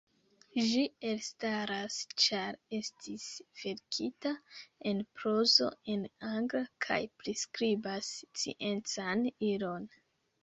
Ĝi 0.67 0.83
elstaras 1.09 1.97
ĉar 2.21 2.55
estis 2.77 3.25
verkita 3.63 4.31
en 4.93 5.03
prozo, 5.19 5.67
en 5.95 6.07
angla, 6.29 6.61
kaj 6.87 6.99
priskribas 7.21 8.13
sciencan 8.23 9.23
ilon. 9.51 9.87